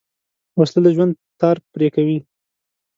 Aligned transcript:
وسله 0.59 0.81
د 0.83 0.87
ژوند 0.95 1.13
تار 1.39 1.55
پرې 1.73 1.87
کوي 1.95 2.17